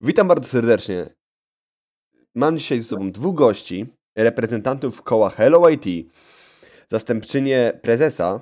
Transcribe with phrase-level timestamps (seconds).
[0.00, 1.10] Witam bardzo serdecznie.
[2.34, 6.12] Mam dzisiaj ze sobą dwóch gości, reprezentantów koła Hello IT,
[6.90, 8.40] zastępczynię prezesa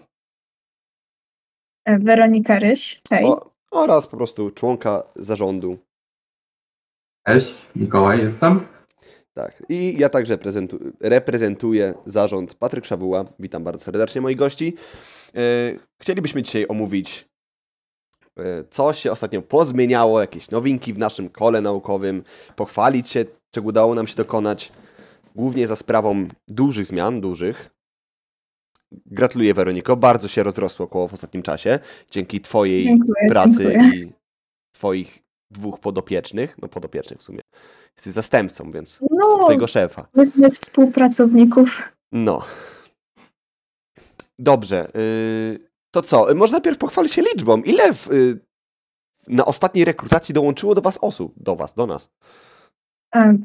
[1.85, 3.25] E, Weronika Ryś, hej.
[3.25, 5.79] o, oraz po prostu członka zarządu.
[7.27, 8.67] Cześć, Mikołaj jestem.
[9.35, 9.63] Tak.
[9.69, 13.25] I ja także prezentu- reprezentuję zarząd Patryk Szawuła.
[13.39, 14.77] Witam bardzo serdecznie moich gości.
[15.35, 15.41] E,
[16.03, 17.29] Chcielibyśmy dzisiaj omówić,
[18.71, 22.25] co się ostatnio pozmieniało, jakieś nowinki w naszym kole naukowym,
[22.57, 24.73] pochwalić się, czego udało nam się dokonać,
[25.37, 27.71] głównie za sprawą dużych zmian, dużych.
[29.07, 31.79] Gratuluję Weroniko, bardzo się rozrosło koło w ostatnim czasie,
[32.11, 33.91] dzięki Twojej Dziękuję, pracy dziękuję.
[34.05, 34.13] i
[34.75, 35.19] Twoich
[35.51, 37.41] dwóch podopiecznych, no podopiecznych w sumie.
[37.97, 40.07] Jesteś zastępcą, więc No, Twojego szefa.
[40.15, 41.83] myśmy współpracowników.
[42.13, 42.45] No.
[44.39, 44.89] Dobrze.
[44.97, 45.61] y,
[45.97, 46.31] to co?
[46.31, 47.63] Y, Może najpierw pochwalić się liczbą.
[47.63, 48.39] Ile w, y,
[49.29, 51.33] na ostatniej rekrutacji dołączyło do Was osób?
[51.37, 52.11] Do Was, do nas.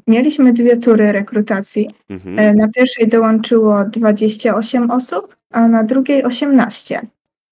[0.08, 1.90] Mieliśmy dwie tury rekrutacji.
[2.10, 2.40] Mhm.
[2.40, 7.02] E, Na pierwszej dołączyło 28 osób, a na drugiej 18.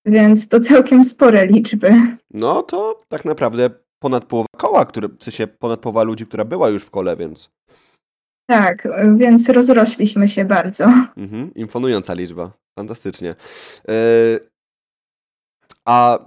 [0.05, 1.92] Więc to całkiem spore liczby.
[2.31, 6.70] No to tak naprawdę ponad połowa koła, które, w sensie ponad połowa ludzi, która była
[6.70, 7.50] już w kole, więc
[8.50, 10.86] Tak, e, więc rozrośliśmy się bardzo.
[11.17, 12.52] mhm, imponująca liczba.
[12.80, 13.36] Fantastycznie.
[13.89, 14.48] Y,
[15.90, 16.20] a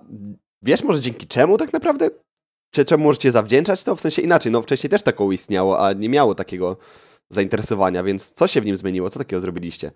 [0.62, 2.10] wiesz może dzięki czemu tak naprawdę?
[2.74, 3.96] Czy czemu możecie zawdzięczać to?
[3.96, 6.76] W sensie inaczej, no wcześniej też taką istniało, a nie miało takiego
[7.30, 9.10] zainteresowania, więc co się w nim zmieniło?
[9.10, 9.92] Co takiego zrobiliście?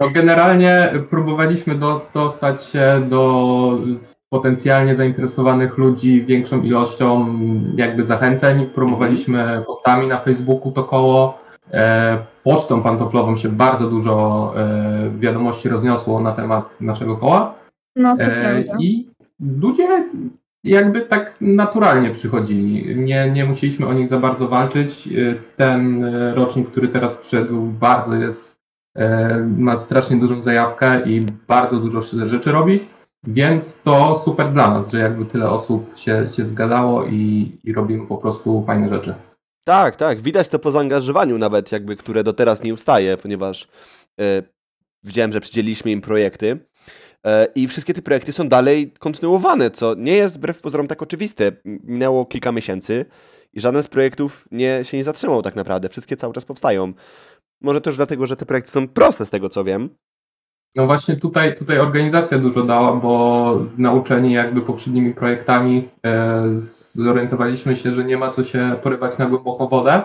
[0.00, 3.78] No generalnie próbowaliśmy dos- dostać się do
[4.28, 7.38] potencjalnie zainteresowanych ludzi większą ilością
[7.76, 8.66] jakby zachęceń.
[8.66, 11.38] Promowaliśmy postami na Facebooku to koło.
[11.72, 17.54] E, pocztą pantoflową się bardzo dużo e, wiadomości rozniosło na temat naszego koła.
[17.96, 18.76] No to E, prawda.
[18.80, 19.08] I
[19.40, 20.04] ludzie
[20.64, 22.96] jakby tak naturalnie przychodzili.
[22.96, 25.08] Nie, nie musieliśmy o nich za bardzo walczyć.
[25.56, 28.56] Ten rocznik, który teraz przyszedł, bardzo jest,
[29.56, 32.86] ma strasznie dużą zajawkę i bardzo dużo rzeczy robić.
[33.24, 38.06] Więc to super dla nas, że jakby tyle osób się, się zgadało i, i robimy
[38.06, 39.14] po prostu fajne rzeczy.
[39.68, 43.68] Tak, tak, widać to po zaangażowaniu nawet, jakby, które do teraz nie ustaje, ponieważ
[44.20, 44.42] e,
[45.04, 46.66] widziałem, że przydzieliliśmy im projekty
[47.24, 51.52] e, i wszystkie te projekty są dalej kontynuowane, co nie jest wbrew pozorom tak oczywiste.
[51.64, 53.04] Minęło kilka miesięcy
[53.52, 56.92] i żaden z projektów nie, się nie zatrzymał tak naprawdę, wszystkie cały czas powstają.
[57.60, 59.90] Może też dlatego, że te projekty są proste z tego co wiem.
[60.74, 66.44] No właśnie tutaj, tutaj organizacja dużo dała, bo nauczeni jakby poprzednimi projektami e,
[66.92, 70.02] zorientowaliśmy się, że nie ma co się porywać na głęboką wodę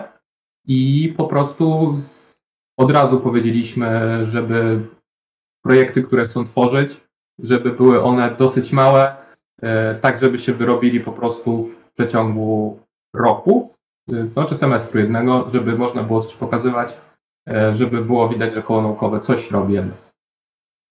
[0.66, 1.96] i po prostu
[2.78, 4.80] od razu powiedzieliśmy, żeby
[5.62, 7.00] projekty, które chcą tworzyć,
[7.38, 9.16] żeby były one dosyć małe,
[9.62, 12.78] e, tak żeby się wyrobili po prostu w przeciągu
[13.14, 13.74] roku,
[14.24, 16.96] znaczy semestru jednego, żeby można było coś pokazywać,
[17.72, 20.03] żeby było widać, że koło naukowe coś robi jednak.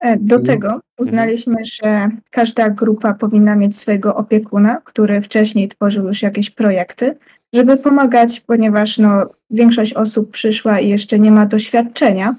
[0.04, 0.44] E, Do Mhm.
[0.60, 7.18] tego uznaliśmy, że każda grupa powinna mieć swojego opiekuna, który wcześniej tworzył już jakieś projekty,
[7.54, 12.36] żeby pomagać, ponieważ no, większość osób przyszła i jeszcze nie ma doświadczenia.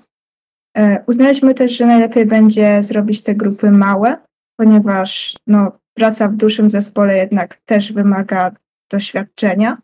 [0.76, 4.16] E, Uznaliśmy też, że najlepiej będzie zrobić te grupy małe,
[4.56, 8.52] ponieważ no, praca w dużym zespole jednak też wymaga
[8.90, 9.78] doświadczenia,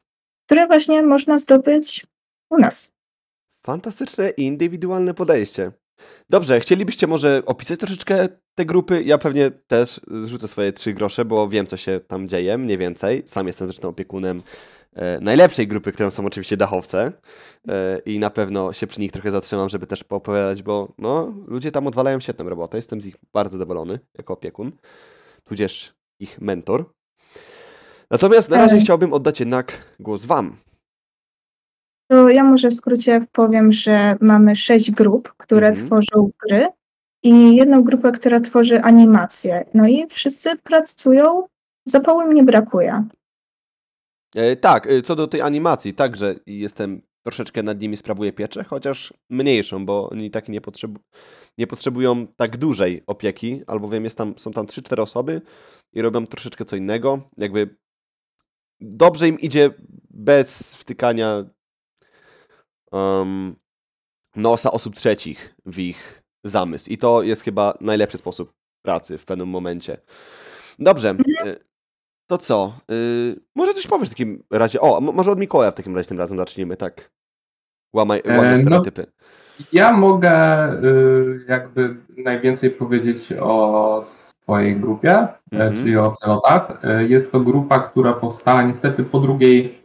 [0.47, 2.07] które właśnie można zdobyć
[2.51, 2.93] u nas.
[3.67, 5.73] Fantastyczne i indywidualne podejście.
[6.31, 9.03] Dobrze, chcielibyście może opisać troszeczkę te grupy?
[9.03, 13.23] Ja pewnie też zrzucę swoje trzy grosze, bo wiem, co się tam dzieje, mniej więcej.
[13.27, 14.43] Sam jestem zresztą opiekunem
[14.95, 17.13] e, najlepszej grupy, którą są oczywiście dachowce
[17.69, 21.73] e, i na pewno się przy nich trochę zatrzymam, żeby też poopowiadać, bo no, ludzie
[21.73, 22.77] tam odwalają świetną robotę.
[22.77, 24.73] Jestem z nich bardzo zadowolony jako opiekun,
[25.45, 26.85] tudzież ich mentor.
[28.11, 30.57] Natomiast na razie chciałbym oddać jednak głos Wam.
[32.11, 35.87] To ja może w skrócie powiem, że mamy sześć grup, które Mhm.
[35.87, 36.69] tworzą gry
[37.23, 39.65] i jedną grupę, która tworzy animacje.
[39.75, 41.47] No i wszyscy pracują,
[41.85, 43.05] zapału im nie brakuje.
[44.35, 49.15] E, tak, e, co do tej animacji, także jestem troszeczkę nad nimi sprawuję pieczę, chociaż
[49.31, 51.01] mniejszą, bo oni tak nie, potrzebu
[51.59, 55.43] nie potrzebują tak dużej opieki, albowiem jest tam, są tam 3-4 osoby
[55.93, 57.21] i robią troszeczkę co innego.
[57.37, 57.77] Jakby
[58.81, 59.71] dobrze im idzie
[60.11, 61.45] bez wtykania
[62.93, 63.57] em,
[64.37, 66.91] nosa osób trzecich w ich zamysł.
[66.91, 68.53] I to jest chyba najlepszy sposób
[68.85, 69.99] pracy w pewnym momencie.
[70.79, 71.11] Dobrze.
[71.45, 71.57] e,
[72.27, 72.73] To co?
[72.91, 74.81] Y, może coś powiesz w takim razie.
[74.81, 77.11] O, mo- może od Mikołaja w takim razie tym razem zaczniemy, tak.
[77.95, 78.61] Łamaj, E, łamaj no.
[78.63, 79.07] stereotypy.
[79.73, 80.33] Ja mogę
[80.85, 85.77] y, jakby najwięcej powiedzieć o swojej grupie, e, Mhm.
[85.77, 86.85] czyli o celotach.
[86.85, 89.80] E, Jest to grupa, która powstała niestety po drugiej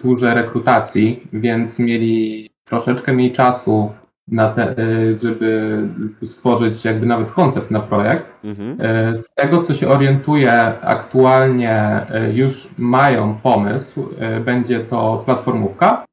[0.00, 3.92] turze rekrutacji, więc mieli troszeczkę mniej czasu
[4.28, 4.74] na te, e,
[5.22, 5.82] żeby
[6.24, 8.26] stworzyć jakby nawet koncept na projekt.
[8.44, 8.76] Mhm.
[8.80, 10.52] E, Z tego, co się orientuję,
[10.82, 11.72] aktualnie
[12.10, 14.08] e, już mają pomysł.
[14.18, 16.04] E, Będzie to platformówka.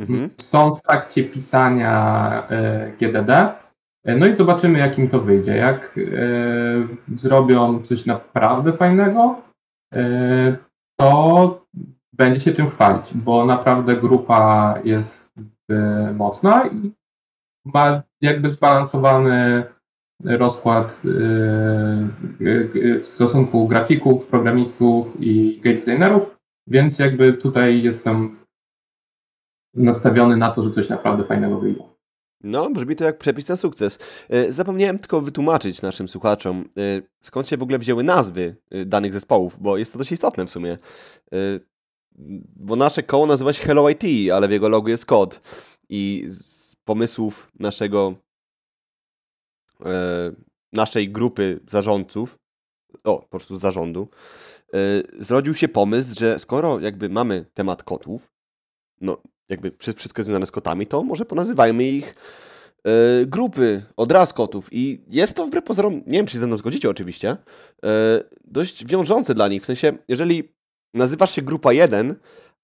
[0.00, 0.30] Mhm.
[0.40, 3.30] Są w trakcie pisania e, GDD.
[3.30, 5.56] E, No i zobaczymy, jak im to wyjdzie.
[5.56, 9.36] Jak e, zrobią coś naprawdę fajnego,
[9.94, 10.56] e,
[11.00, 11.63] to
[12.16, 15.32] będzie się czym chwalić, bo naprawdę grupa jest
[15.70, 16.92] e, mocna i
[17.64, 19.64] ma jakby zbalansowany
[20.24, 21.08] rozkład e,
[22.90, 26.22] e, w stosunku grafików, programistów i game designerów,
[26.66, 28.36] więc jakby tutaj jestem
[29.74, 31.82] nastawiony na to, że coś naprawdę fajnego wyjdzie.
[32.40, 33.98] No, brzmi to jak przepis na sukces.
[34.48, 36.68] Zapomniałem tylko wytłumaczyć naszym słuchaczom,
[37.22, 38.56] skąd się w ogóle wzięły nazwy
[38.86, 40.78] danych zespołów, bo jest to dość istotne w sumie.
[42.56, 44.02] Bo nasze koło nazywa się Hello IT,
[44.32, 45.40] ale w jego logo jest kod.
[45.88, 48.14] I z pomysłów naszego
[49.84, 50.32] e,
[50.72, 52.38] naszej grupy zarządców,
[53.04, 54.08] o, po prostu zarządu,
[54.74, 54.78] e,
[55.24, 58.30] zrodził się pomysł, że skoro jakby mamy temat kotów,
[59.00, 59.18] no
[59.48, 62.14] jakby wszy- wszystko jest związane z kotami, to może ponazywajmy ich
[62.84, 64.68] e, grupy od raz kotów.
[64.72, 67.36] I jest to wbrew pozorom, nie wiem czy się ze mną zgodzicie oczywiście,
[67.84, 69.62] e, dość wiążące dla nich.
[69.62, 70.54] W sensie, jeżeli
[70.94, 72.14] nazywasz się grupa 1,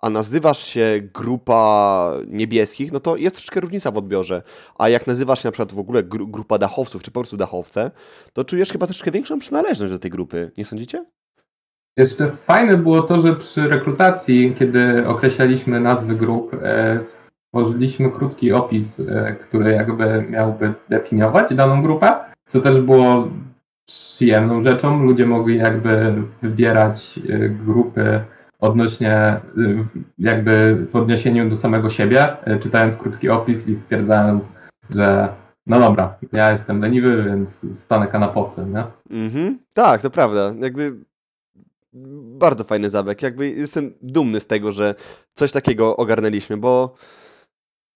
[0.01, 4.43] a nazywasz się grupa niebieskich, no to jest troszeczkę różnica w odbiorze.
[4.79, 7.91] A jak nazywasz się na przykład w ogóle gru grupa dachowców, czy po prostu dachowce,
[8.33, 10.51] to czujesz chyba troszeczkę większą przynależność do tej grupy.
[10.59, 11.05] Nie sądzicie?
[11.97, 19.01] Jeszcze fajne było to, że przy rekrutacji, kiedy określaliśmy nazwy grup, e, stworzyliśmy krótki opis,
[19.01, 22.19] e, który jakby miałby definiować daną grupę,
[22.49, 23.29] co też było
[23.91, 25.05] przyjemną rzeczą.
[25.05, 28.21] Ludzie mogli jakby wybierać e, grupy
[28.59, 29.41] odnośnie, e,
[30.19, 34.49] jakby w odniesieniu do samego siebie, e, czytając krótki opis i stwierdzając,
[34.91, 35.29] że
[35.67, 38.85] no dobra, ja jestem leniwy, więc stanę kanapowcem, nie?
[39.11, 39.59] Mhm.
[39.73, 40.55] Tak, to prawda.
[40.61, 40.97] Jakby
[42.39, 43.23] bardzo fajny zabieg.
[43.23, 44.95] Jakby jestem dumny z tego, że
[45.35, 46.95] coś takiego ogarnęliśmy, bo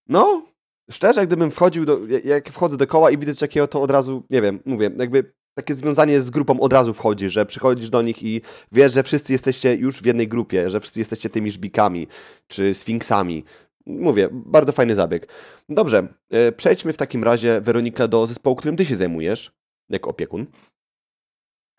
[0.08, 0.43] no,
[0.91, 4.23] szczerze, gdybym wchodził do, jak wchodzę do koła i widzę coś takiego, to od razu,
[4.31, 8.22] nie wiem, mówię, jakby takie związanie z grupą od razu wchodzi, że przychodzisz do nich
[8.22, 8.42] i
[8.72, 12.08] wiesz, że wszyscy jesteście już w jednej grupie, że wszyscy jesteście tymi żbikami,
[12.48, 13.44] czy sfinksami.
[13.86, 15.28] Mówię, bardzo fajny zabieg.
[15.68, 19.52] Dobrze, e, przejdźmy w takim razie, Weronika, do zespołu, którym ty się zajmujesz,
[19.90, 20.46] jako opiekun.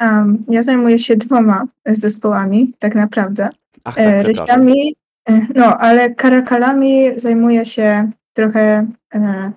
[0.02, 3.50] Um, ja zajmuję się dwoma zespołami, tak naprawdę.
[3.84, 4.96] Ach, E, tak, rysiami,
[5.30, 9.52] e, no, ale karakalami zajmuję się trochę e,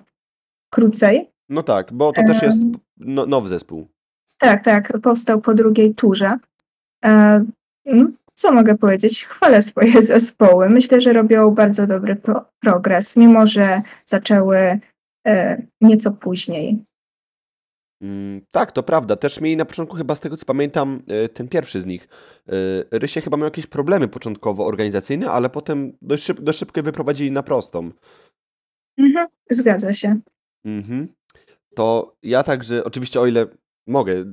[0.69, 1.29] krócej.
[1.49, 2.57] No tak, bo to też jest
[2.97, 3.87] no, nowy zespół.
[4.39, 6.37] Tak, tak, powstał po drugiej turze.
[7.05, 7.45] E,
[8.33, 9.25] co mogę powiedzieć?
[9.25, 10.69] Chwalę swoje zespoły.
[10.69, 14.79] Myślę, że robią bardzo dobry pro progres, mimo że zaczęły
[15.27, 16.85] e, nieco później.
[18.01, 19.15] Mm, tak, to prawda.
[19.15, 22.07] Też mieli na początku chyba z tego co pamiętam e, ten pierwszy z nich.
[22.91, 27.43] Rysie chyba miał jakieś problemy początkowo organizacyjne, ale potem dość, szyb, dość szybko wyprowadzili na
[27.43, 27.91] prostą.
[28.97, 30.19] Mhm, zgadza się.
[30.65, 31.07] Mhm.
[31.75, 33.47] To ja także, oczywiście o ile
[33.89, 34.25] mogę,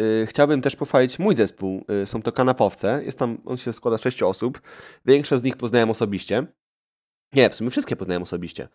[0.00, 1.84] y, chciałbym też pochwalić mój zespół.
[2.02, 3.02] Y, Są to kanapowce.
[3.04, 4.60] Jest tam, on się składa z sześciu osób.
[5.06, 6.46] Większość z nich poznałem osobiście.
[7.32, 8.68] Nie, w sumie wszystkie poznałem osobiście.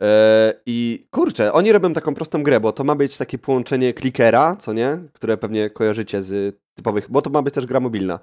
[0.00, 4.56] E, I kurczę, oni robią taką prostą grę, bo to ma być takie połączenie klikera,
[4.56, 4.98] co nie?
[5.12, 8.18] Które pewnie kojarzycie z typowych, bo to ma być też gra mobilna.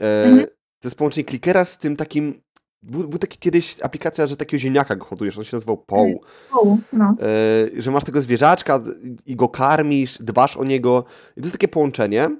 [0.00, 0.46] E, Mhm.
[0.82, 2.42] To jest połączenie klikera z tym takim.
[2.82, 6.20] Był, był taki kiedyś aplikacja, że takiego ziemniaka go hodujesz, on się nazywał Poł.
[6.52, 7.14] O, no.
[7.76, 8.80] E, że masz tego zwierzaczka
[9.26, 11.04] i go karmisz, dbasz o niego.
[11.36, 12.24] I to jest takie połączenie.
[12.24, 12.36] E,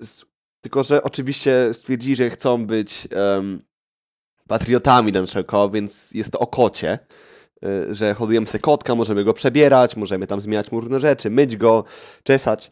[0.00, 0.24] z,
[0.60, 3.62] tylko, że oczywiście stwierdzili, że chcą być em,
[4.48, 5.12] patriotami
[5.46, 6.98] koła, więc jest to o kocie.
[7.64, 11.56] E, że hodujemy sobie kotka, możemy go przebierać, możemy tam zmieniać mu różne rzeczy, myć
[11.56, 11.84] go,
[12.22, 12.70] czesać.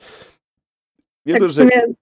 [1.26, 1.94] Nie Tak, dość, w że- sumie,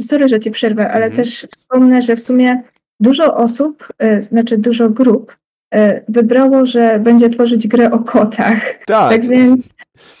[0.00, 1.14] sorry, że ci przerwę, ale Mhm.
[1.16, 2.62] też wspomnę, że w sumie
[3.04, 5.36] dużo osób, e, znaczy dużo grup
[5.74, 8.84] e, wybrało, że będzie tworzyć grę o kotach.
[8.86, 9.64] tak, Tak więc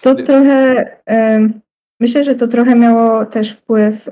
[0.00, 1.48] to trochę, e,
[2.00, 4.10] myślę, że to trochę miało też wpływ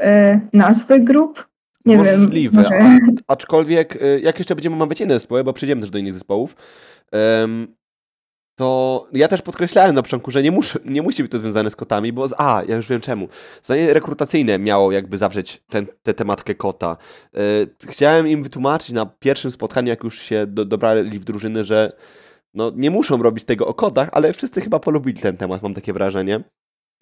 [0.52, 1.48] nazwy grup.
[1.84, 2.98] Nie Możliwe, wiem, może...
[3.26, 6.56] aczkolwiek jak jeszcze będziemy omawiać inne zespoły, bo przejdziemy też do innych zespołów,
[8.56, 11.76] to ja też podkreślałem na początku, że nie, muszę, nie musi być to związane z
[11.76, 13.28] kotami, bo z, a, ja już wiem czemu.
[13.62, 16.96] Zdanie rekrutacyjne miało jakby zawrzeć ten, tę tematkę kota.
[17.36, 21.92] Y, chciałem im wytłumaczyć na pierwszym spotkaniu, jak już się do, dobrali w drużyny, że
[22.54, 25.92] no nie muszą robić tego o kodach, ale wszyscy chyba polubili ten temat, mam takie
[25.92, 26.40] wrażenie.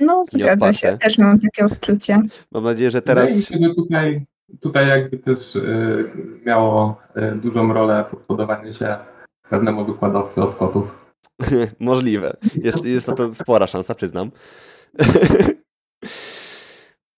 [0.01, 0.99] No, zgadza się.
[0.99, 2.21] Też mam takie odczucie.
[2.53, 4.27] Mam nadzieję, że teraz Wydaje mi się, że tutaj,
[4.61, 6.11] tutaj jakby też y,
[6.47, 8.97] miało y, dużą rolę podpodawanie się
[9.51, 11.10] pewnemu wykładowcy od kotów.
[11.81, 12.37] możliwe.
[12.63, 14.31] Jest, jest na to spora szansa, przyznam.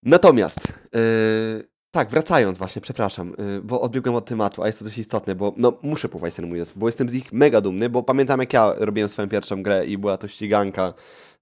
[0.03, 0.59] Natomiast,
[0.93, 5.35] yy, tak, wracając właśnie, przepraszam, yy, bo odbiegłem od tematu, a jest to dość istotne,
[5.35, 8.53] bo no, muszę pochwalić ten mój bo jestem z nich mega dumny, bo pamiętam jak
[8.53, 10.95] ja robiłem swoją pierwszą grę i była to ściganka.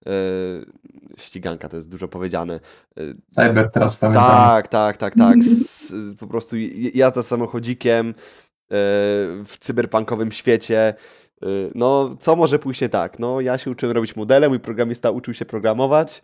[0.06, 0.12] Yy,
[1.18, 2.60] ściganka to jest dużo powiedziane.
[2.96, 4.24] Yy, Cybertrash pamiętam.
[4.30, 5.36] tak, tak, tak, tak.
[5.38, 6.56] S- Po prostu
[6.94, 8.14] jazda samochodzikiem e,
[9.46, 10.94] w cyberpunkowym świecie.
[11.42, 13.18] E, No, co może pójść nie tak?
[13.18, 16.22] No, ja się uczyłem robić modele, mój programista uczył się programować.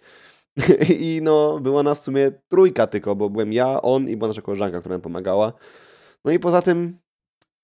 [1.01, 4.43] I no, była nas w sumie trójka tylko, bo byłem ja, on i była nasza
[4.43, 5.53] koleżanka, która nam pomagała.
[6.25, 6.99] No i poza tym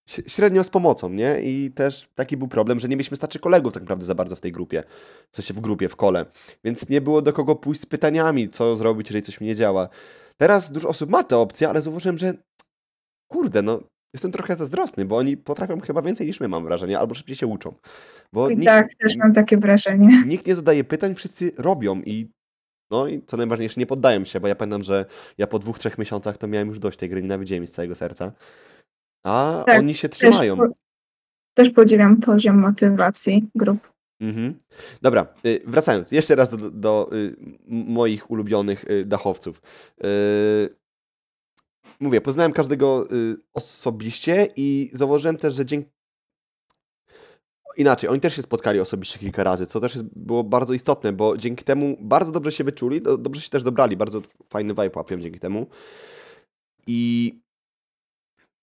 [0.07, 1.43] średnio z pomocą, nie?
[1.43, 4.41] I też taki był problem, że nie mieliśmy starczy kolegów tak naprawdę za bardzo w
[4.41, 4.85] tej grupie.
[5.33, 6.27] W sensie w grupie, w kole.
[6.65, 9.89] Więc nie było do kogo pójść z pytaniami, co zrobić, jeżeli coś mi nie działa.
[10.37, 12.35] Teraz dużo osób ma tę opcję, ale zauważyłem, że
[13.29, 13.81] kurde, no
[14.13, 17.47] jestem trochę zazdrosny, bo oni potrafią chyba więcej niż my, mam wrażenie, albo szybciej się
[17.47, 17.75] uczą.
[18.33, 20.23] Bo I nikt, tak, też mam takie wrażenie.
[20.27, 22.29] nikt nie zadaje pytań, wszyscy robią i
[22.91, 25.05] no i co najważniejsze, nie poddają się, bo ja pamiętam, że
[25.39, 27.95] ja po dwóch, trzech miesiącach to miałem już dość tej gry, nienawidziłem jej z całego
[27.95, 28.33] serca.
[29.25, 30.57] A Tak, oni się Też, trzymają.
[30.57, 30.67] po,
[31.55, 33.93] też podziwiam poziom motywacji grup.
[34.21, 34.55] Mhm.
[35.03, 37.37] Dobra, y, wracając jeszcze raz do, do, do y,
[37.69, 39.63] moich ulubionych y, dachowców.
[42.03, 45.91] Mówię, poznałem każdego y, osobiście i zauważyłem też, że dzięki.
[47.77, 51.37] Inaczej, oni też się spotkali osobiście kilka razy, co też jest, było bardzo istotne, bo
[51.37, 55.21] dzięki temu bardzo dobrze się wyczuli, do, dobrze się też dobrali, bardzo fajny vibe łapią
[55.21, 55.67] dzięki temu.
[56.87, 57.33] I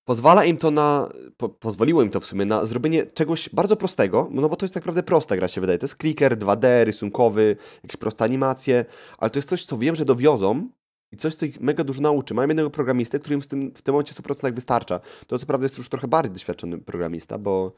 [0.05, 4.27] pozwala im to na, po, pozwoliło im to w sumie na zrobienie czegoś bardzo prostego,
[4.31, 5.79] no bo to jest tak naprawdę prosta gra się wydaje.
[5.79, 8.85] To jest clicker 2D, rysunkowy, jakieś proste animacje,
[9.17, 10.69] ale to jest coś, co wiem, że dowiozą
[11.11, 12.33] i coś, co ich mega dużo nauczy.
[12.33, 14.99] Mają jednego programistę, który im w tym, w tym momencie 100% wystarcza.
[15.27, 17.71] To co prawda jest już trochę bardziej doświadczony programista, bo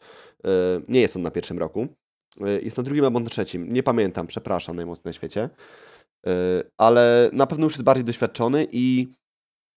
[0.44, 0.50] e,
[0.88, 1.88] nie jest on na pierwszym roku.
[2.42, 3.74] E, jest na drugim albo na trzecim.
[3.74, 5.50] Nie pamiętam, przepraszam najmocniej na świecie.
[6.28, 6.32] E,
[6.78, 9.14] ale na pewno już jest bardziej doświadczony i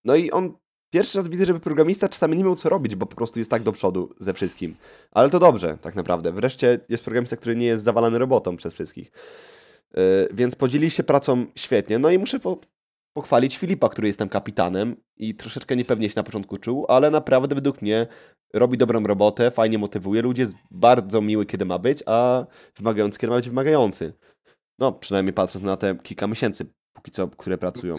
[0.04, 0.54] no i on
[0.90, 3.62] pierwszy raz widzę, żeby programista czasami nie miał co robić, bo po prostu jest tak
[3.62, 4.76] do przodu ze wszystkim.
[5.10, 6.32] Ale to dobrze, tak naprawdę.
[6.32, 9.12] Wreszcie jest programista, który nie jest zawalany robotą przez wszystkich.
[9.94, 11.98] Yy, więc podzielili się pracą świetnie.
[11.98, 12.60] No i muszę po,
[13.14, 17.54] pochwalić Filipa, który jest tam kapitanem i troszeczkę niepewnie się na początku czuł, ale naprawdę
[17.54, 18.06] według mnie
[18.54, 22.46] robi dobrą robotę, fajnie motywuje ludzi, jest bardzo miły, kiedy ma być, a
[22.78, 24.12] wymagający, kiedy ma być wymagający.
[24.78, 27.96] No, przynajmniej patrząc na te kilka miesięcy, póki co, które pracują.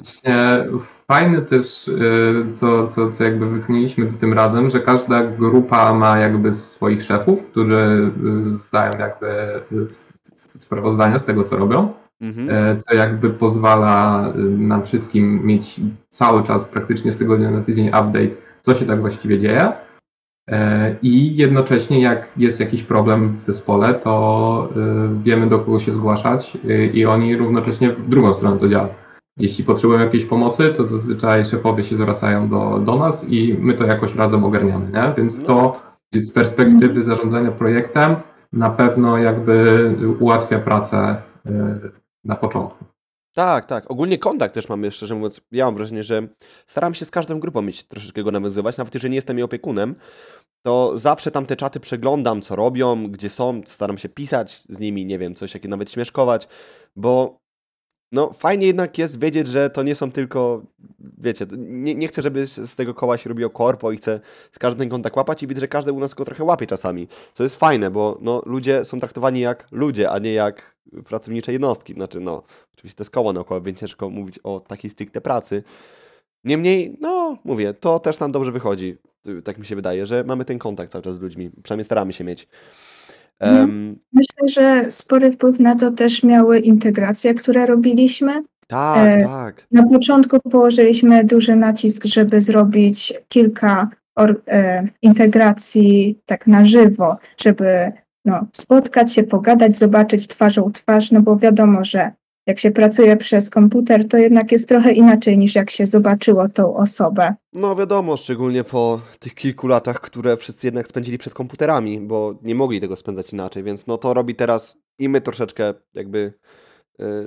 [1.08, 6.54] Fajne też, y, co, co, co jakby wykminiliśmy tym razem, że każda grupa ma jakby
[6.54, 8.12] swoich szefów, którzy
[8.46, 9.28] y, zdają jakby
[9.72, 9.88] y,
[10.36, 12.50] sprawozdania z tego, co robią, Mhm.
[12.50, 17.88] e, co jakby pozwala y, nam wszystkim mieć cały czas, praktycznie z tygodnia na tydzień
[17.88, 18.30] update,
[18.62, 19.74] co się tak właściwie dzieje.
[20.50, 25.92] E, I jednocześnie, jak jest jakiś problem w zespole, to y, wiemy, do kogo się
[25.92, 28.90] zgłaszać y, i oni równocześnie w drugą stronę to działa.
[29.38, 33.86] Jeśli potrzebują jakiejś pomocy, to zazwyczaj szefowie się zwracają do, do nas i my to
[33.86, 35.14] jakoś razem ogarniamy, nie?
[35.18, 35.82] Więc to
[36.14, 38.16] z perspektywy zarządzania projektem
[38.54, 41.22] na pewno jakby ułatwia pracę
[42.26, 42.86] na początku.
[43.36, 43.92] Tak, tak.
[43.92, 45.42] Ogólnie kontakt też mamy, szczerze mówiąc.
[45.52, 46.28] Ja mam wrażenie, że
[46.68, 48.78] staram się z każdą grupą mieć troszeczkę go nawiązywać.
[48.78, 49.96] Nawet jeżeli nie jestem jej opiekunem,
[50.66, 53.62] to zawsze tam te czaty przeglądam, co robią, gdzie są.
[53.68, 56.48] Staram się pisać z nimi, nie wiem, coś jakie nawet śmieszkować,
[56.96, 57.40] bo
[58.16, 60.62] no fajnie jednak jest wiedzieć, że to nie są tylko,
[61.18, 64.20] wiecie, nie, nie chcę, żeby z tego koła się robiło korpo i chcę
[64.52, 67.44] z każdym kontakt łapać i widzę, że każdy u nas go trochę łapie czasami, co
[67.44, 71.94] jest fajne, bo no, ludzie są traktowani jak ludzie, a nie jak pracownicze jednostki.
[71.94, 72.44] Znaczy, no,
[72.74, 75.64] oczywiście to jest koło naukowe, więc ciężko mówić o takiej stricte pracy.
[76.44, 78.98] Niemniej, no, mówię, to też nam dobrze wychodzi.
[79.44, 81.52] Tak mi się wydaje, że mamy ten kontakt cały czas z ludźmi.
[81.64, 82.48] Przynajmniej staramy się mieć.
[83.40, 88.44] Em, Myślę, że spory wpływ na to też miały integracje, które robiliśmy.
[88.68, 89.68] tak, E, tak.
[89.72, 97.92] Na początku położyliśmy duży nacisk, żeby zrobić kilka or, e, integracji tak na żywo, żeby
[98.26, 102.12] no, spotkać się, pogadać, zobaczyć twarzą twarz, no bo wiadomo, że
[102.48, 106.76] jak się pracuje przez komputer, to jednak jest trochę inaczej niż jak się zobaczyło tą
[106.76, 107.34] osobę.
[107.54, 112.56] No wiadomo, szczególnie po tych kilku latach, które wszyscy jednak spędzili przed komputerami, bo nie
[112.56, 116.34] mogli tego spędzać inaczej, więc no to robi teraz i my troszeczkę jakby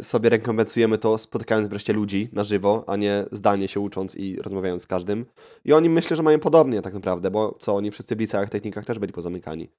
[0.01, 4.37] y, sobie rekompensujemy to spotykając wreszcie ludzi na żywo, a nie zdalnie się ucząc i
[4.37, 5.27] rozmawiając z każdym.
[5.65, 8.85] I oni myślę, że mają podobnie tak naprawdę, bo co oni wszyscy w liceach, technikach
[8.85, 9.71] też byli pozamykani.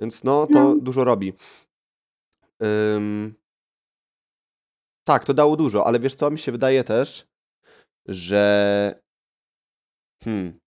[0.00, 0.76] Więc no, to No.
[0.80, 1.32] dużo robi.
[2.62, 3.41] Ym.
[5.04, 7.26] Tak, to dało dużo, ale wiesz co, mi się wydaje też,
[8.08, 9.00] że
[10.24, 10.58] hmm,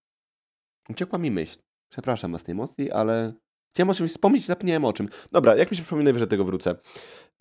[0.88, 1.58] uciekła mi myśl.
[1.92, 3.32] Przepraszam was najmocniej, ale
[3.74, 5.08] chciałem o czymś wspomnieć zapomniałem o czym.
[5.32, 6.76] Dobra, jak mi się przypomni, najwyżej do tego wrócę.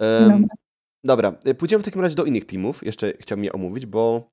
[0.02, 0.48] Ym,
[1.04, 1.36] Dobra.
[1.48, 2.84] y, pójdziemy w takim razie do innych teamów.
[2.84, 4.30] Jeszcze chciałbym je omówić, bo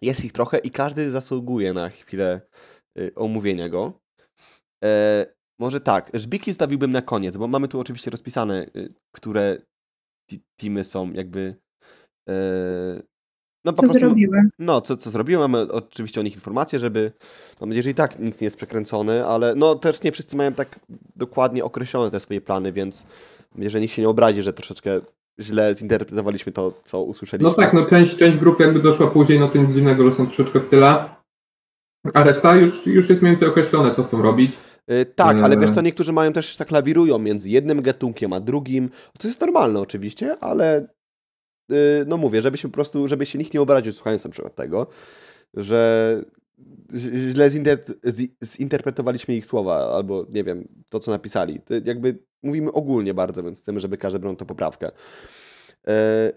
[0.00, 2.40] jest ich trochę i każdy zasługuje na chwilę
[2.98, 4.00] y, omówienia go.
[4.84, 5.26] E,
[5.60, 9.62] może tak, Żbiki stawiłbym na koniec, bo mamy tu oczywiście rozpisane, y, które
[10.56, 11.56] teamy są jakby.
[12.28, 13.02] e,
[13.64, 14.42] no Co prostu, zrobiły?
[14.58, 17.12] no, co, co zrobiłem, mamy oczywiście o nich informacje, żeby.
[17.60, 20.52] Mam nadzieję, że i tak nic nie jest przekręcone, ale no też nie wszyscy mają
[20.52, 20.80] tak
[21.16, 23.06] dokładnie określone te swoje plany, więc
[23.58, 25.00] jeżeli nikt się nie obrazi, że troszeczkę
[25.40, 27.48] źle zinterpretowaliśmy to, co usłyszeliśmy.
[27.50, 30.26] No tak, no część, część grup jakby doszła później, no to nic dziwnego, że są
[30.26, 31.04] troszeczkę w tyle.
[32.14, 34.58] A reszta już, już jest mniej więcej określone, co chcą robić.
[34.90, 38.90] Y, Tak, ale wiesz co, niektórzy mają też tak lawirują między jednym gatunkiem a drugim.
[39.18, 40.86] To jest normalne oczywiście, ale
[41.72, 44.54] y, no mówię, żeby się po prostu, żeby się nikt nie obraził słuchając na przykład
[44.54, 44.86] tego,
[45.54, 46.22] że
[47.32, 51.60] źle zinter- zi- zinterpretowaliśmy ich słowa, albo nie wiem, to co napisali.
[51.60, 54.90] To jakby mówimy ogólnie bardzo, więc chcemy, żeby każdy brał to poprawkę.
[55.88, 56.32] E,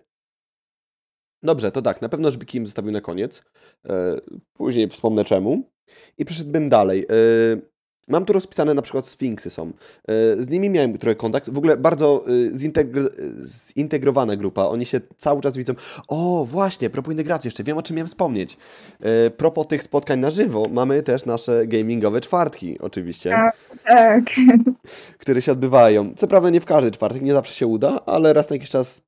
[1.43, 3.43] Dobrze, to tak, na pewno Żbiki im zostawił na koniec.
[3.89, 4.21] E,
[4.53, 5.69] Później wspomnę czemu.
[6.17, 7.05] I przeszedłbym dalej.
[8.09, 9.67] Mam tu rozpisane na przykład Sfinksy są.
[9.67, 9.71] E,
[10.41, 11.49] Z nimi miałem trochę kontakt.
[11.49, 13.09] W ogóle bardzo e, zintegr-
[13.77, 14.63] zintegrowana grupa.
[14.63, 15.73] Oni się cały czas widzą.
[16.07, 17.63] O, właśnie, propos integracji jeszcze.
[17.63, 18.57] Wiem, o czym miałem wspomnieć.
[18.99, 23.57] E, Propos tych spotkań na żywo, mamy też nasze gamingowe czwartki, oczywiście Tak.
[23.85, 24.23] Tak.
[25.19, 26.13] które się odbywają.
[26.17, 29.01] Co prawda nie w każdy czwartek, nie zawsze się uda, ale raz na jakiś czas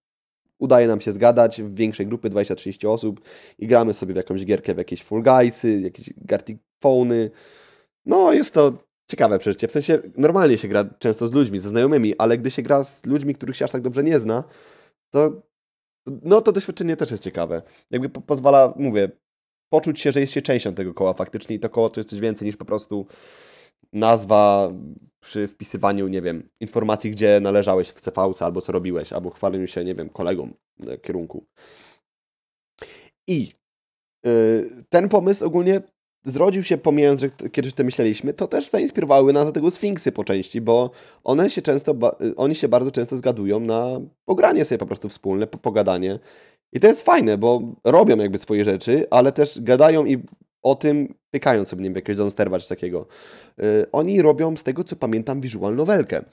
[0.59, 3.21] udaje nam się zgadać w większej grupy, 20-30 osób
[3.59, 7.31] i gramy sobie w jakąś gierkę, w jakieś Full Guysy, jakieś Gartic Phony.
[8.05, 8.73] No, jest to
[9.11, 9.67] ciekawe przeżycie.
[9.67, 13.05] W sensie normalnie się gra często z ludźmi, ze znajomymi, ale gdy się gra z
[13.05, 14.43] ludźmi, których się aż tak dobrze nie zna,
[15.13, 15.41] to
[16.05, 17.61] no to doświadczenie też jest ciekawe.
[17.91, 19.11] Jakby po pozwala, mówię,
[19.69, 22.19] poczuć się, że jest się częścią tego koła faktycznie i to koło to jest coś
[22.19, 23.07] więcej niż po prostu
[23.93, 24.71] nazwa
[25.19, 29.85] przy wpisywaniu, nie wiem, informacji, gdzie należałeś w CV albo co robiłeś, albo chwaleniu się,
[29.85, 31.45] nie wiem, kolegom na kierunku.
[33.27, 33.53] I
[34.27, 35.81] y, ten pomysł ogólnie
[36.25, 40.23] zrodził się, pomijając, że kiedyś to myśleliśmy, to też zainspirowały nas do tego Sfinksy po
[40.23, 40.91] części, bo
[41.23, 45.47] one się często, y, oni się bardzo często zgadują na pogranie sobie po prostu wspólne,
[45.47, 46.19] po- pogadanie.
[46.73, 50.23] I to jest fajne, bo robią jakby swoje rzeczy, ale też gadają i
[50.63, 53.07] o tym pykają sobie, nie wiem, jakiegoś Donsterwa czy takiego.
[53.59, 56.23] Y, Oni robią, z tego co pamiętam, visual novelkę.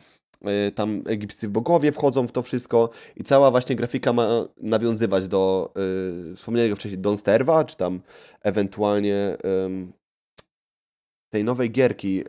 [0.47, 5.73] Y, Tam egipscy bogowie wchodzą w to wszystko i cała właśnie grafika ma nawiązywać do
[6.33, 8.01] y, wspomnianego wcześniej Donsterwa, czy tam
[8.43, 9.37] ewentualnie
[11.31, 12.25] tej nowej gierki y,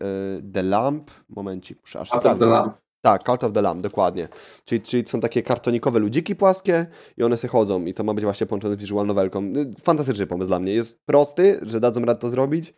[0.53, 1.11] The Lamp.
[1.29, 2.47] Momencik, muszę aż A to sprawdzić.
[2.47, 4.27] dla Tak, Cult of the Lamb, dokładnie.
[4.65, 6.85] Czyli, czyli są takie kartonikowe ludziki płaskie
[7.17, 9.53] i one se chodzą i to ma być właśnie połączone z visual novelką.
[9.81, 10.73] Fantastyczny pomysł dla mnie.
[10.73, 12.73] Jest prosty, że dadzą radę to zrobić,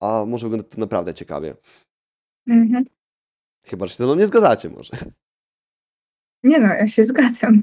[0.00, 1.54] a może wygląda to naprawdę ciekawie.
[2.48, 2.84] Mhm.
[3.64, 4.90] Chyba, że się ze mną nie zgadzacie może.
[6.44, 7.62] Nie no, ja się zgadzam.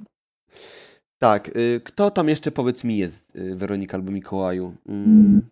[1.17, 4.75] Tak, y, kto tam jeszcze powiedz mi jest, y, Weronika albo Mikołaju?
[4.85, 5.03] Mm.
[5.05, 5.49] Mm.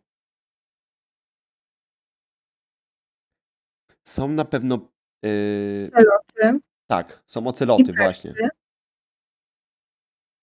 [4.08, 4.76] Są na pewno...
[5.26, 8.34] y, Celoty tak, są oceloty właśnie.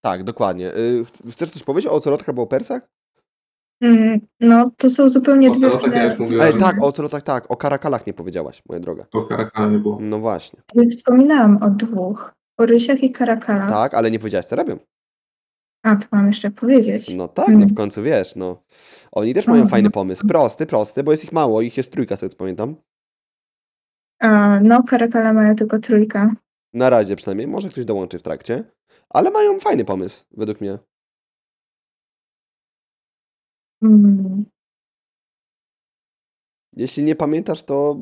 [0.05, 0.75] Tak, dokładnie.
[0.77, 2.89] Y, ch- chcesz coś powiedzieć o ocelotach albo o persach?
[3.85, 6.47] Mm, No, to są zupełnie O dwie ja różne już mówiłem.
[6.47, 6.65] Ej, Byłem.
[6.75, 9.07] tak, o tak, o karakalach nie powiedziałaś, moja droga.
[9.13, 9.99] po karakanie było.
[10.01, 10.61] No właśnie.
[10.75, 12.35] Ja Wspominałam o dwóch.
[12.59, 13.69] O rysiach i karakalach.
[13.71, 14.79] Tak, ale nie powiedziałaś co robią.
[15.83, 17.15] A, to mam jeszcze powiedzieć.
[17.15, 17.69] No tak, no Mm.
[17.69, 18.63] w końcu wiesz, no.
[19.13, 19.93] Oni też mają No, fajny no.
[19.93, 20.27] pomysł.
[20.29, 22.77] Prosty, prosty, bo jest ich mało, ich jest trójka, z tego co pamiętam.
[24.21, 26.35] A, no, karakale mają tylko trójkę.
[26.73, 28.65] Na razie przynajmniej, może ktoś dołączy w trakcie.
[29.11, 30.79] Ale mają fajny pomysł, według mnie.
[33.85, 34.45] Mm.
[36.77, 37.97] Jeśli nie pamiętasz, to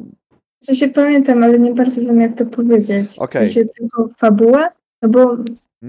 [0.63, 3.19] W sensie pamiętam, ale nie bardzo wiem, jak to powiedzieć.
[3.19, 3.47] Okej.
[3.47, 4.71] W sensie tylko fabułę,
[5.03, 5.47] no bo nie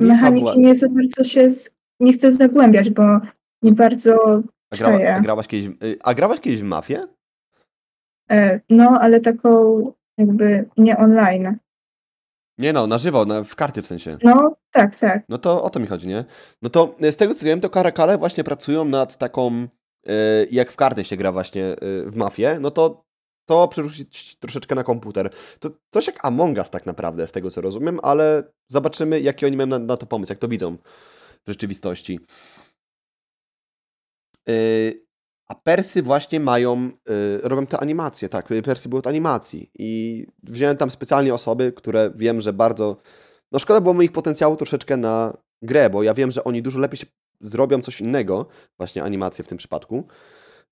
[0.08, 1.76] mechaniki fabuła- nie za bardzo się, z...
[2.00, 3.04] nie chcę zagłębiać, bo
[3.62, 5.16] nie bardzo A, grała, czaję.
[5.16, 7.02] a, grałaś kiedyś, y, a grałaś kiedyś w mafię?
[8.32, 11.58] E, No, ale taką jakby nie online.
[12.58, 14.18] Nie no, na żywo, na, w karty w sensie.
[14.24, 15.24] No, tak, tak.
[15.30, 16.26] No to o to mi chodzi, nie?
[16.62, 19.68] No to y, z tego co wiem, to Karakale właśnie pracują nad taką, y,
[20.52, 23.04] jak w karty się gra właśnie y, w mafię, no to
[23.46, 25.34] to przerzucić troszeczkę na komputer.
[25.60, 29.58] To coś jak Among Us tak naprawdę, z tego co rozumiem, ale zobaczymy, jaki oni
[29.58, 30.78] mają na, na to pomysł, jak to widzą
[31.46, 32.20] w rzeczywistości.
[34.50, 35.04] Y,
[35.48, 40.26] A Persy właśnie mają, y, robią te animacje, tak, y, Persy były od animacji i
[40.44, 42.98] wziąłem tam specjalnie osoby, które wiem, że bardzo,
[43.52, 46.80] no szkoda było mi ich potencjału troszeczkę na grę, bo ja wiem, że oni dużo
[46.80, 47.06] lepiej się
[47.44, 48.46] zrobią coś innego,
[48.78, 50.08] właśnie animacje w tym przypadku,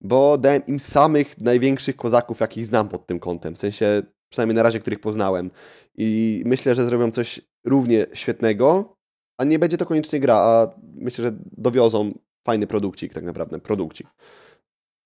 [0.02, 4.64] bo dałem im samych największych kozaków, jakich znam pod tym kątem, w sensie przynajmniej na
[4.64, 5.52] razie, których poznałem
[5.96, 8.96] i myślę, że zrobią coś równie świetnego,
[9.38, 14.08] a nie będzie to koniecznie gra, a myślę, że dowiozą fajny produkcik tak naprawdę, produkcik.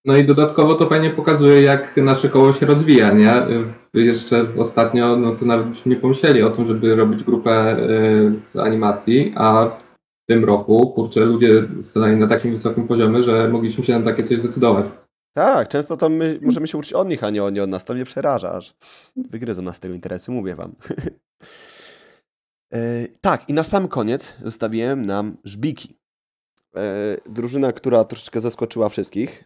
[0.05, 3.33] No i dodatkowo to fajnie pokazuje, jak nasze koło się rozwija, nie?
[3.93, 7.77] Jeszcze ostatnio, no to nawet byśmy nie pomyśleli o tym, żeby robić grupę
[8.33, 9.69] y, z animacji, a
[10.25, 14.23] w tym roku, kurczę, ludzie stanęli na takim wysokim poziomie, że mogliśmy się na takie
[14.23, 14.85] coś zdecydować.
[15.35, 17.85] Tak, często to my możemy się uczyć od nich, a nie od nas.
[17.85, 18.75] To mnie przeraża, aż
[19.15, 20.75] wygryzą nas z tego interesu, mówię wam.
[22.73, 25.97] E, tak, i na sam koniec zostawiłem nam żbiki.
[26.75, 26.81] E,
[27.29, 29.43] drużyna, która troszeczkę zaskoczyła wszystkich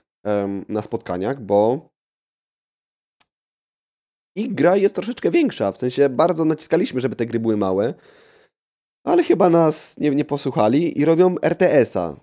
[0.70, 1.90] na spotkaniach, bo
[4.36, 5.72] ich gra jest troszeczkę większa.
[5.72, 7.94] W sensie bardzo naciskaliśmy, żeby te gry były małe,
[9.04, 12.16] ale chyba nas nie, nie posłuchali i robią RTS-a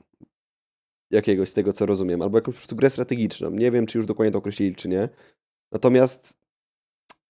[1.11, 3.51] jakiegoś z tego, co rozumiem, albo jakąś po prostu grę strategiczną.
[3.51, 5.09] Nie wiem, czy już dokładnie to określili, czy nie.
[5.73, 6.35] Natomiast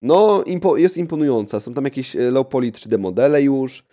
[0.02, 1.60] no, impo, jest imponująca.
[1.60, 3.84] Są tam jakieś e, low poly 3D modele już,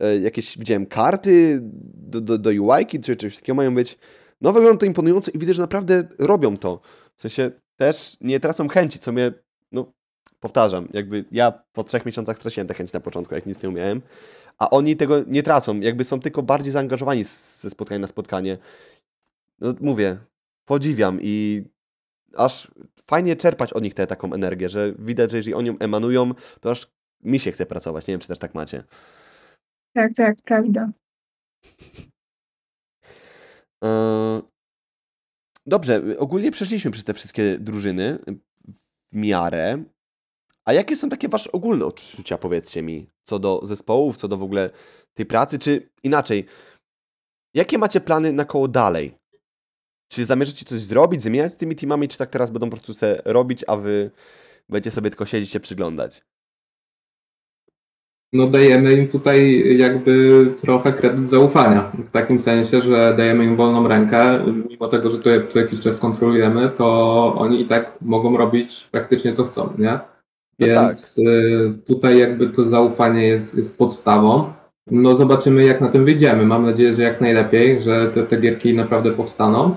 [0.00, 1.60] e, jakieś widziałem karty
[1.94, 3.98] do, do, do UI-ki, czy coś takiego mają być.
[4.40, 6.80] No, wygląda to imponująco i widzę, że naprawdę robią to.
[7.16, 9.32] W sensie też nie tracą chęci, co mnie,
[9.72, 9.92] no,
[10.40, 14.02] powtarzam, jakby ja po trzech miesiącach straciłem tę chęć na początku, jak nic nie umiałem,
[14.58, 17.24] a oni tego nie tracą, jakby są tylko bardziej zaangażowani
[17.60, 18.58] ze spotkania na spotkanie.
[19.60, 20.18] No, mówię,
[20.64, 21.64] podziwiam i
[22.36, 22.70] aż
[23.06, 26.70] fajnie czerpać od nich tę taką energię, że widać, że jeżeli oni ją emanują, to
[26.70, 26.90] aż
[27.24, 28.06] mi się chce pracować.
[28.06, 28.84] Nie wiem, czy też tak macie.
[29.92, 30.90] Tak, tak, prawda.
[33.82, 34.42] Eee,
[35.66, 38.18] Dobrze, ogólnie przeszliśmy przez te wszystkie drużyny
[39.12, 39.84] w miarę.
[40.66, 44.42] A jakie są takie wasze ogólne odczucia, powiedzcie mi, co do zespołów, co do w
[44.42, 44.70] ogóle
[45.14, 46.46] tej pracy, czy inaczej,
[47.54, 49.14] jakie macie plany na koło dalej?
[50.08, 52.92] Czy zamierzacie coś zrobić, zmieniać z tymi teamami, czy tak teraz będą po prostu
[53.24, 54.10] robić, a wy
[54.68, 56.24] będziecie sobie tylko siedzieć się przyglądać?
[58.32, 61.82] No dajemy im tutaj jakby trochę kredyt zaufania.
[61.82, 65.98] W takim sensie, że dajemy im wolną rękę, mimo tego, że tu, tu jakiś czas
[65.98, 70.15] kontrolujemy, to oni i tak mogą robić praktycznie co chcą, nie?
[70.58, 74.52] No Więc y, tutaj jakby to zaufanie jest, jest podstawą.
[74.90, 76.46] No zobaczymy jak na tym wyjdziemy.
[76.46, 79.74] Mam nadzieję, że jak najlepiej, że te, te gierki naprawdę powstaną.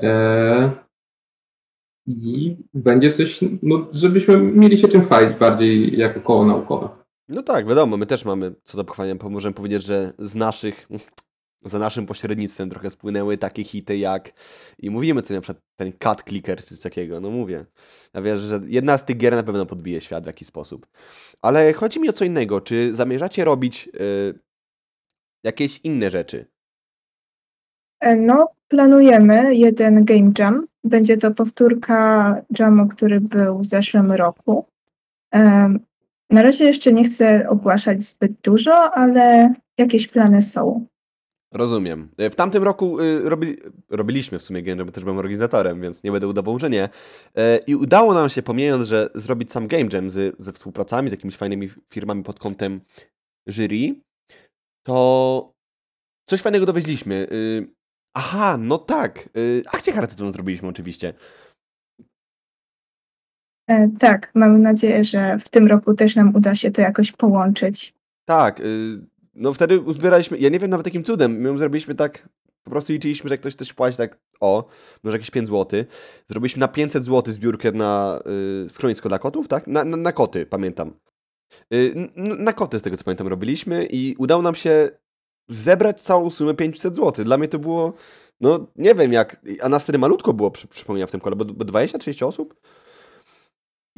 [0.00, 0.70] E,
[2.06, 6.88] I będzie coś, no, żebyśmy mieli się czym chwalić bardziej jako koło naukowe.
[7.28, 10.88] No tak, wiadomo, my też mamy co do pochwalenia, bo możemy powiedzieć, że z naszych,
[11.64, 14.32] za naszym pośrednictwem trochę spłynęły takie hity jak,
[14.78, 17.66] i mówimy tutaj na przykład ten cut clicker czy coś takiego, no mówię.
[18.14, 20.86] Ja wierzę, że jedna z tych gier na pewno podbije świat w jakiś sposób.
[21.42, 24.38] Ale chodzi mi o co innego, czy zamierzacie robić y,
[25.44, 26.46] jakieś inne rzeczy?
[28.00, 30.66] E, No, planujemy jeden game jam.
[30.84, 34.66] Będzie to powtórka jamu, który był w zeszłym roku.
[35.30, 35.80] Em,
[36.30, 40.86] Na razie jeszcze nie chcę ogłaszać zbyt dużo, ale jakieś plany są.
[41.52, 42.08] Rozumiem.
[42.20, 43.56] Y, W tamtym roku y, robi,
[43.90, 46.88] robiliśmy w sumie game, bo też byłem organizatorem, więc nie będę udawał, że nie.
[47.36, 51.12] E, I udało nam się, pomijając, że zrobić sam game jam z, ze współpracami, z
[51.12, 52.80] jakimiś fajnymi firmami pod kątem
[53.46, 53.94] jury,
[54.86, 55.52] to
[56.28, 57.28] coś fajnego dowieźliśmy.
[57.32, 57.68] Y,
[58.14, 59.28] Aha, no tak.
[59.36, 61.14] y, Akcję charytatywną zrobiliśmy oczywiście.
[63.68, 67.94] E, Tak, mamy nadzieję, że w tym roku też nam uda się to jakoś połączyć.
[68.28, 68.62] Tak,
[69.40, 72.28] no wtedy uzbieraliśmy, ja nie wiem nawet jakim cudem, my zrobiliśmy tak,
[72.64, 74.68] po prostu liczyliśmy, że ktoś coś płaci tak, o,
[75.02, 75.84] może jakieś 5 zł.
[76.28, 78.22] Zrobiliśmy na 500 zł zbiórkę na
[78.66, 79.66] y, schronisko dla kotów, tak?
[79.66, 80.92] Na, na, na koty, pamiętam.
[81.74, 84.90] Y, n- na koty z tego co pamiętam robiliśmy i udało nam się
[85.48, 87.24] zebrać całą sumę 500 zł.
[87.24, 87.92] Dla mnie to było,
[88.40, 90.68] no nie wiem jak, a nas wtedy malutko było, przy,
[91.06, 92.54] w tym kole, bo, bo 20-30 osób.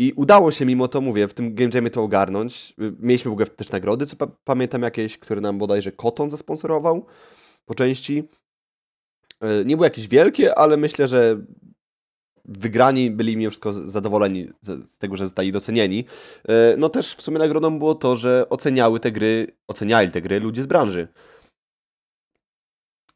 [0.02, 2.74] I udało się mimo to, mówię, w tym Game Jamie to ogarnąć.
[2.98, 7.06] Mieliśmy w ogóle też nagrody, co pa pamiętam jakieś, które nam bodajże Koton zasponsorował
[7.66, 8.28] po części.
[9.44, 11.40] Y, Nie były jakieś wielkie, ale myślę, że
[12.44, 16.04] wygrani byli mimo wszystko zadowoleni z tego, że zostali docenieni.
[16.50, 20.40] Y, No też w sumie nagrodą było to, że oceniały te gry, oceniali te gry
[20.40, 21.08] ludzie z branży.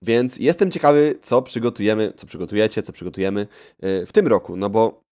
[0.03, 3.46] Więc jestem ciekawy, co przygotujemy, co przygotujecie, co przygotujemy
[3.85, 5.06] y, w tym roku, no bo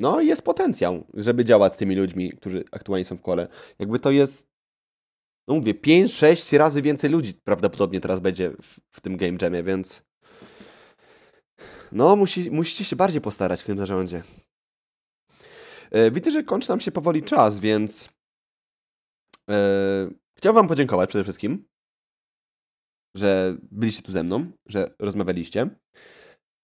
[0.00, 3.48] no, jest potencjał, żeby działać z tymi ludźmi, którzy aktualnie są w kole.
[3.78, 4.46] Jakby to jest,
[5.48, 10.02] no mówię, 5-6 razy więcej ludzi prawdopodobnie teraz będzie w, w tym Game Jamie, więc
[11.92, 14.22] No, musi, musicie się bardziej postarać w tym zarządzie.
[15.90, 18.08] E, Widzę, że kończy nam się powoli czas, więc
[19.50, 21.64] e, chciałbym Wam podziękować przede wszystkim,
[23.16, 25.70] że byliście tu ze mną, że rozmawialiście.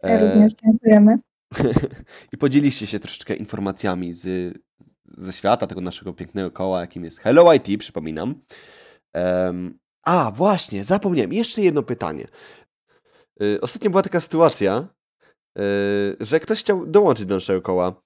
[0.03, 1.19] Ja również dziękujemy.
[2.33, 4.55] I podzieliście się troszeczkę informacjami z,
[5.19, 8.41] ze świata tego naszego pięknego koła, jakim jest Hello IT, przypominam.
[9.13, 11.33] Em, a, właśnie, zapomniałem.
[11.33, 12.29] Jeszcze jedno pytanie.
[13.43, 14.89] Y, Ostatnio była taka sytuacja,
[15.59, 18.03] y, że ktoś chciał dołączyć do naszego koła.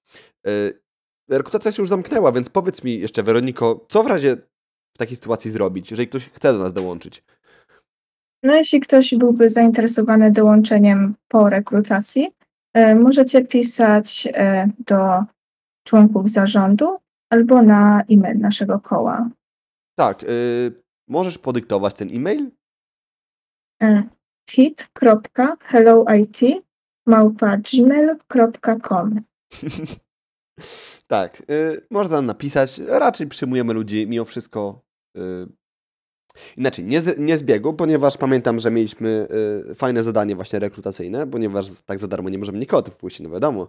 [0.46, 0.80] Y,
[1.30, 4.36] Rekrutacja się już zamknęła, więc powiedz mi jeszcze, Weroniko, co w razie
[4.94, 7.24] w takiej sytuacji zrobić, jeżeli ktoś chce do nas dołączyć?
[8.42, 12.30] No jeśli ktoś byłby zainteresowany dołączeniem po rekrutacji,
[12.94, 15.24] możecie pisać e, do
[15.86, 16.98] członków zarządu
[17.30, 19.30] albo na e-mail naszego koła.
[19.98, 22.50] Tak, y, możesz podyktować ten e-mail?
[23.82, 24.02] E,
[24.50, 26.40] fit.helloit
[27.06, 29.20] małpa gmail.com
[31.06, 32.78] Tak, y, można nam napisać.
[32.78, 34.82] Raczej przyjmujemy ludzi mimo wszystko.
[35.16, 35.20] Y,
[36.56, 39.28] inaczej, nie z, nie z biegu, ponieważ pamiętam, że mieliśmy
[39.70, 43.68] y, fajne zadanie właśnie rekrutacyjne, ponieważ tak za darmo nie możemy nikogo wpuścić, no wiadomo.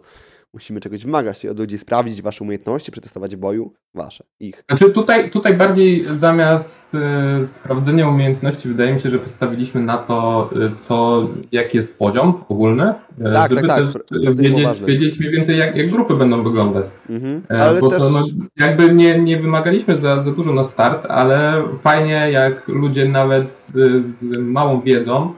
[0.54, 4.64] Musimy czegoś wymagać od ludzi, sprawdzić wasze umiejętności, przetestować w boju wasze, ich.
[4.70, 10.50] Znaczy tutaj, tutaj bardziej zamiast e, sprawdzenia umiejętności wydaje mi się, że postawiliśmy na to,
[10.56, 15.20] e, co, jaki jest poziom ogólny, e, Tak, żeby tak, tak, też było wiedzieć, wiedzieć
[15.20, 16.86] mniej więcej jak, jak grupy będą wyglądać.
[17.10, 17.42] Mhm.
[17.50, 18.00] Ale bo też.
[18.00, 18.26] to, no,
[18.58, 23.72] jakby nie, nie wymagaliśmy za, za dużo na start, ale fajnie jak ludzie nawet z,
[24.06, 25.34] z małą wiedzą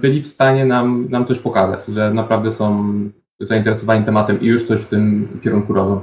[0.00, 2.94] byli w stanie nam, nam coś pokazać, że naprawdę są
[3.40, 6.02] zainteresowani tematem i już coś w tym kierunku robią.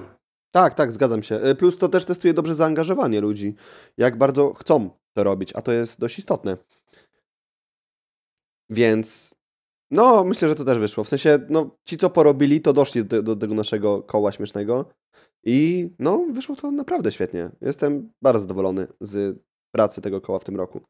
[0.51, 1.35] Tak, tak, zgadzam się.
[1.35, 3.55] Y, Plus to też testuje dobrze zaangażowanie ludzi,
[3.97, 6.57] jak bardzo chcą to robić, a to jest dość istotne.
[8.69, 9.35] Więc,
[9.91, 11.03] no, myślę, że to też wyszło.
[11.03, 14.85] W sensie, no, ci, co porobili, to doszli do, do tego naszego koła śmiesznego
[15.43, 17.49] i, no, wyszło to naprawdę świetnie.
[17.61, 19.39] Jestem bardzo zadowolony z
[19.71, 20.81] pracy tego koła w tym roku.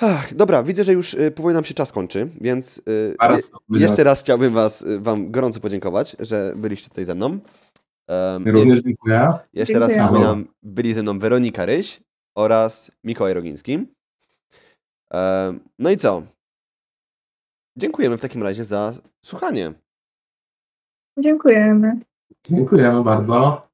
[0.00, 3.80] Ach, dobra, widzę, że już y, powoli nam się czas kończy, więc y, Zaraz je,
[3.80, 7.38] jeszcze raz chciałbym was, y, wam gorąco podziękować, że byliście tutaj ze mną.
[8.46, 9.32] Również dziękuję.
[9.52, 10.08] jeszcze raz Dziękujemy.
[10.08, 12.00] przypominam, byli ze mną Weronika Ryś
[12.36, 13.86] oraz Mikołaj Rogiński.
[15.78, 16.22] No i co?
[17.78, 18.92] Dziękujemy w takim razie za
[19.24, 19.72] słuchanie.
[21.18, 22.00] Dziękujemy.
[22.46, 23.67] Dziękujemy bardzo.